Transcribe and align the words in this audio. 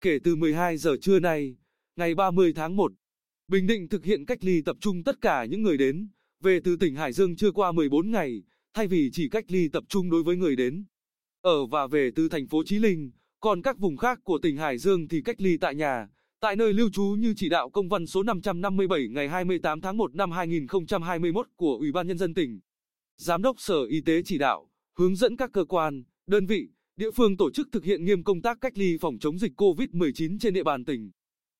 kể 0.00 0.18
từ 0.24 0.36
12 0.36 0.76
giờ 0.76 0.96
trưa 1.00 1.20
nay, 1.20 1.56
ngày 1.96 2.14
30 2.14 2.52
tháng 2.52 2.76
1, 2.76 2.92
Bình 3.48 3.66
Định 3.66 3.88
thực 3.88 4.04
hiện 4.04 4.24
cách 4.24 4.44
ly 4.44 4.62
tập 4.62 4.76
trung 4.80 5.04
tất 5.04 5.20
cả 5.20 5.44
những 5.44 5.62
người 5.62 5.76
đến, 5.76 6.08
về 6.40 6.60
từ 6.64 6.76
tỉnh 6.76 6.94
Hải 6.94 7.12
Dương 7.12 7.36
chưa 7.36 7.50
qua 7.50 7.72
14 7.72 8.10
ngày, 8.10 8.42
thay 8.74 8.86
vì 8.86 9.10
chỉ 9.12 9.28
cách 9.28 9.44
ly 9.48 9.68
tập 9.68 9.84
trung 9.88 10.10
đối 10.10 10.22
với 10.22 10.36
người 10.36 10.56
đến, 10.56 10.84
ở 11.40 11.66
và 11.66 11.86
về 11.86 12.10
từ 12.14 12.28
thành 12.28 12.46
phố 12.46 12.62
Chí 12.66 12.78
Linh, 12.78 13.10
còn 13.40 13.62
các 13.62 13.78
vùng 13.78 13.96
khác 13.96 14.20
của 14.24 14.38
tỉnh 14.38 14.56
Hải 14.56 14.78
Dương 14.78 15.08
thì 15.08 15.22
cách 15.22 15.40
ly 15.40 15.56
tại 15.56 15.74
nhà, 15.74 16.08
tại 16.40 16.56
nơi 16.56 16.72
lưu 16.72 16.90
trú 16.90 17.16
như 17.18 17.34
chỉ 17.36 17.48
đạo 17.48 17.70
công 17.70 17.88
văn 17.88 18.06
số 18.06 18.22
557 18.22 19.08
ngày 19.08 19.28
28 19.28 19.80
tháng 19.80 19.96
1 19.96 20.14
năm 20.14 20.30
2021 20.30 21.46
của 21.56 21.76
Ủy 21.80 21.92
ban 21.92 22.06
Nhân 22.06 22.18
dân 22.18 22.34
tỉnh. 22.34 22.60
Giám 23.16 23.42
đốc 23.42 23.60
Sở 23.60 23.84
Y 23.88 24.00
tế 24.00 24.22
chỉ 24.24 24.38
đạo, 24.38 24.70
hướng 24.96 25.16
dẫn 25.16 25.36
các 25.36 25.50
cơ 25.52 25.64
quan, 25.64 26.02
đơn 26.26 26.46
vị, 26.46 26.68
địa 26.98 27.10
phương 27.10 27.36
tổ 27.36 27.50
chức 27.50 27.68
thực 27.72 27.84
hiện 27.84 28.04
nghiêm 28.04 28.24
công 28.24 28.42
tác 28.42 28.58
cách 28.60 28.78
ly 28.78 28.96
phòng 29.00 29.18
chống 29.18 29.38
dịch 29.38 29.52
COVID-19 29.56 30.38
trên 30.40 30.54
địa 30.54 30.62
bàn 30.62 30.84
tỉnh. 30.84 31.10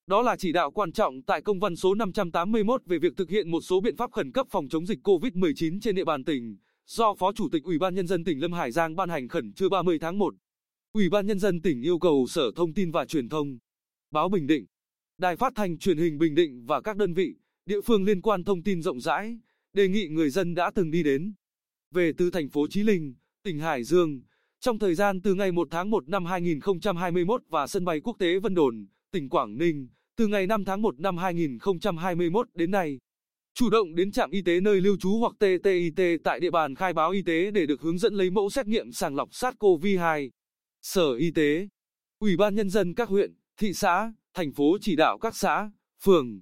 Đó 0.06 0.22
là 0.22 0.36
chỉ 0.36 0.52
đạo 0.52 0.70
quan 0.70 0.92
trọng 0.92 1.22
tại 1.22 1.42
công 1.42 1.60
văn 1.60 1.76
số 1.76 1.94
581 1.94 2.82
về 2.86 2.98
việc 2.98 3.12
thực 3.16 3.30
hiện 3.30 3.50
một 3.50 3.60
số 3.60 3.80
biện 3.80 3.96
pháp 3.96 4.12
khẩn 4.12 4.32
cấp 4.32 4.46
phòng 4.50 4.68
chống 4.68 4.86
dịch 4.86 4.98
COVID-19 5.02 5.80
trên 5.80 5.94
địa 5.94 6.04
bàn 6.04 6.24
tỉnh, 6.24 6.56
do 6.86 7.14
Phó 7.14 7.32
Chủ 7.32 7.48
tịch 7.52 7.62
Ủy 7.62 7.78
ban 7.78 7.94
Nhân 7.94 8.06
dân 8.06 8.24
tỉnh 8.24 8.40
Lâm 8.40 8.52
Hải 8.52 8.70
Giang 8.70 8.96
ban 8.96 9.08
hành 9.08 9.28
khẩn 9.28 9.52
trưa 9.52 9.68
30 9.68 9.98
tháng 9.98 10.18
1. 10.18 10.34
Ủy 10.92 11.08
ban 11.08 11.26
Nhân 11.26 11.38
dân 11.38 11.62
tỉnh 11.62 11.82
yêu 11.82 11.98
cầu 11.98 12.26
Sở 12.28 12.50
Thông 12.56 12.74
tin 12.74 12.90
và 12.90 13.04
Truyền 13.04 13.28
thông, 13.28 13.58
Báo 14.10 14.28
Bình 14.28 14.46
Định, 14.46 14.66
Đài 15.18 15.36
Phát 15.36 15.52
thanh 15.56 15.78
Truyền 15.78 15.98
hình 15.98 16.18
Bình 16.18 16.34
Định 16.34 16.64
và 16.66 16.80
các 16.80 16.96
đơn 16.96 17.14
vị, 17.14 17.34
địa 17.66 17.80
phương 17.80 18.04
liên 18.04 18.22
quan 18.22 18.44
thông 18.44 18.62
tin 18.62 18.82
rộng 18.82 19.00
rãi, 19.00 19.38
đề 19.72 19.88
nghị 19.88 20.08
người 20.08 20.30
dân 20.30 20.54
đã 20.54 20.70
từng 20.74 20.90
đi 20.90 21.02
đến, 21.02 21.34
về 21.94 22.12
từ 22.16 22.30
thành 22.30 22.48
phố 22.48 22.66
Chí 22.70 22.82
Linh, 22.82 23.14
tỉnh 23.42 23.58
Hải 23.58 23.84
Dương, 23.84 24.20
trong 24.60 24.78
thời 24.78 24.94
gian 24.94 25.20
từ 25.20 25.34
ngày 25.34 25.52
1 25.52 25.68
tháng 25.70 25.90
1 25.90 26.08
năm 26.08 26.24
2021 26.24 27.42
và 27.48 27.66
sân 27.66 27.84
bay 27.84 28.00
quốc 28.00 28.16
tế 28.18 28.38
Vân 28.38 28.54
Đồn, 28.54 28.86
tỉnh 29.12 29.28
Quảng 29.28 29.58
Ninh, 29.58 29.88
từ 30.16 30.26
ngày 30.26 30.46
5 30.46 30.64
tháng 30.64 30.82
1 30.82 31.00
năm 31.00 31.16
2021 31.16 32.48
đến 32.54 32.70
nay. 32.70 32.98
Chủ 33.54 33.70
động 33.70 33.94
đến 33.94 34.12
trạm 34.12 34.30
y 34.30 34.42
tế 34.42 34.60
nơi 34.60 34.80
lưu 34.80 34.96
trú 35.00 35.18
hoặc 35.18 35.32
TTIT 35.38 36.20
tại 36.24 36.40
địa 36.40 36.50
bàn 36.50 36.74
khai 36.74 36.92
báo 36.92 37.10
y 37.10 37.22
tế 37.22 37.50
để 37.50 37.66
được 37.66 37.80
hướng 37.80 37.98
dẫn 37.98 38.14
lấy 38.14 38.30
mẫu 38.30 38.50
xét 38.50 38.66
nghiệm 38.66 38.92
sàng 38.92 39.16
lọc 39.16 39.30
SARS-CoV-2. 39.30 40.30
Sở 40.82 41.14
Y 41.14 41.30
tế, 41.30 41.68
Ủy 42.18 42.36
ban 42.36 42.54
Nhân 42.54 42.70
dân 42.70 42.94
các 42.94 43.08
huyện, 43.08 43.32
thị 43.56 43.72
xã, 43.72 44.12
thành 44.34 44.52
phố 44.52 44.78
chỉ 44.80 44.96
đạo 44.96 45.18
các 45.18 45.36
xã, 45.36 45.70
phường, 46.04 46.40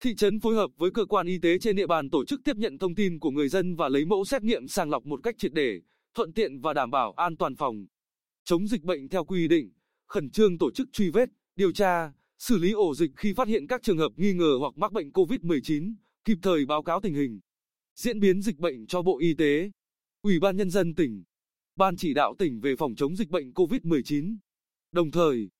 thị 0.00 0.14
trấn 0.14 0.40
phối 0.40 0.54
hợp 0.54 0.70
với 0.76 0.90
cơ 0.90 1.04
quan 1.04 1.26
y 1.26 1.38
tế 1.38 1.58
trên 1.58 1.76
địa 1.76 1.86
bàn 1.86 2.10
tổ 2.10 2.24
chức 2.24 2.40
tiếp 2.44 2.56
nhận 2.56 2.78
thông 2.78 2.94
tin 2.94 3.18
của 3.18 3.30
người 3.30 3.48
dân 3.48 3.74
và 3.74 3.88
lấy 3.88 4.04
mẫu 4.04 4.24
xét 4.24 4.42
nghiệm 4.42 4.68
sàng 4.68 4.90
lọc 4.90 5.06
một 5.06 5.20
cách 5.22 5.34
triệt 5.38 5.52
để, 5.52 5.80
thuận 6.14 6.32
tiện 6.32 6.60
và 6.60 6.74
đảm 6.74 6.90
bảo 6.90 7.12
an 7.12 7.36
toàn 7.36 7.56
phòng. 7.56 7.86
Chống 8.44 8.68
dịch 8.68 8.82
bệnh 8.82 9.08
theo 9.08 9.24
quy 9.24 9.48
định, 9.48 9.72
khẩn 10.06 10.30
trương 10.30 10.58
tổ 10.58 10.70
chức 10.70 10.88
truy 10.92 11.10
vết, 11.10 11.28
điều 11.56 11.72
tra, 11.72 12.12
xử 12.38 12.58
lý 12.58 12.72
ổ 12.72 12.94
dịch 12.94 13.10
khi 13.16 13.34
phát 13.34 13.48
hiện 13.48 13.66
các 13.66 13.82
trường 13.82 13.98
hợp 13.98 14.12
nghi 14.16 14.32
ngờ 14.32 14.56
hoặc 14.60 14.76
mắc 14.76 14.92
bệnh 14.92 15.10
COVID-19, 15.10 15.94
kịp 16.24 16.38
thời 16.42 16.66
báo 16.66 16.82
cáo 16.82 17.00
tình 17.00 17.14
hình. 17.14 17.40
Diễn 17.94 18.20
biến 18.20 18.42
dịch 18.42 18.58
bệnh 18.58 18.86
cho 18.86 19.02
Bộ 19.02 19.18
Y 19.18 19.34
tế, 19.34 19.70
Ủy 20.22 20.40
ban 20.40 20.56
nhân 20.56 20.70
dân 20.70 20.94
tỉnh, 20.94 21.24
Ban 21.76 21.96
chỉ 21.96 22.14
đạo 22.14 22.34
tỉnh 22.38 22.60
về 22.60 22.76
phòng 22.76 22.94
chống 22.94 23.16
dịch 23.16 23.28
bệnh 23.28 23.52
COVID-19. 23.52 24.36
Đồng 24.92 25.10
thời, 25.10 25.50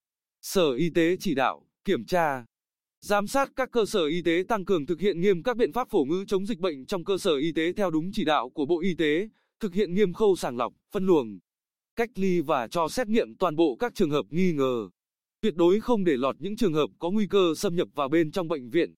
Sở 0.42 0.72
Y 0.72 0.90
tế 0.90 1.16
chỉ 1.20 1.34
đạo, 1.34 1.66
kiểm 1.84 2.04
tra, 2.04 2.44
giám 3.00 3.26
sát 3.26 3.52
các 3.56 3.70
cơ 3.72 3.84
sở 3.86 4.06
y 4.06 4.22
tế 4.22 4.44
tăng 4.48 4.64
cường 4.64 4.86
thực 4.86 5.00
hiện 5.00 5.20
nghiêm 5.20 5.42
các 5.42 5.56
biện 5.56 5.72
pháp 5.72 5.90
phổ 5.90 6.04
ngữ 6.04 6.24
chống 6.28 6.46
dịch 6.46 6.58
bệnh 6.58 6.86
trong 6.86 7.04
cơ 7.04 7.18
sở 7.18 7.36
y 7.36 7.52
tế 7.52 7.72
theo 7.72 7.90
đúng 7.90 8.10
chỉ 8.12 8.24
đạo 8.24 8.50
của 8.50 8.66
Bộ 8.66 8.80
Y 8.80 8.94
tế, 8.94 9.28
thực 9.62 9.74
hiện 9.74 9.94
nghiêm 9.94 10.12
khâu 10.12 10.36
sàng 10.36 10.56
lọc, 10.56 10.72
phân 10.90 11.06
luồng, 11.06 11.38
cách 11.96 12.10
ly 12.14 12.40
và 12.40 12.68
cho 12.68 12.88
xét 12.88 13.08
nghiệm 13.08 13.36
toàn 13.36 13.56
bộ 13.56 13.76
các 13.80 13.94
trường 13.94 14.10
hợp 14.10 14.26
nghi 14.30 14.52
ngờ. 14.52 14.88
Tuyệt 15.40 15.54
đối 15.56 15.80
không 15.80 16.04
để 16.04 16.16
lọt 16.16 16.36
những 16.38 16.56
trường 16.56 16.74
hợp 16.74 16.90
có 16.98 17.10
nguy 17.10 17.26
cơ 17.26 17.54
xâm 17.56 17.76
nhập 17.76 17.88
vào 17.94 18.08
bên 18.08 18.32
trong 18.32 18.48
bệnh 18.48 18.70
viện. 18.70 18.94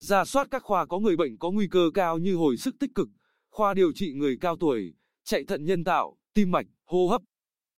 Ra 0.00 0.24
soát 0.24 0.48
các 0.50 0.62
khoa 0.62 0.86
có 0.86 0.98
người 0.98 1.16
bệnh 1.16 1.38
có 1.38 1.50
nguy 1.50 1.68
cơ 1.68 1.90
cao 1.94 2.18
như 2.18 2.36
hồi 2.36 2.56
sức 2.56 2.76
tích 2.78 2.90
cực, 2.94 3.08
khoa 3.50 3.74
điều 3.74 3.92
trị 3.92 4.12
người 4.12 4.36
cao 4.40 4.56
tuổi, 4.56 4.94
chạy 5.24 5.44
thận 5.44 5.64
nhân 5.64 5.84
tạo, 5.84 6.16
tim 6.34 6.50
mạch, 6.50 6.66
hô 6.84 7.08
hấp. 7.08 7.22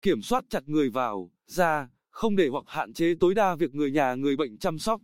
Kiểm 0.03 0.23
soát 0.23 0.45
chặt 0.49 0.63
người 0.67 0.91
vào, 0.91 1.31
ra, 1.47 1.89
không 2.11 2.37
để 2.37 2.49
hoặc 2.49 2.65
hạn 2.67 2.93
chế 2.93 3.15
tối 3.21 3.35
đa 3.35 3.55
việc 3.55 3.75
người 3.75 3.91
nhà 3.91 4.15
người 4.15 4.37
bệnh 4.37 4.59
chăm 4.59 4.79
sóc. 4.79 5.01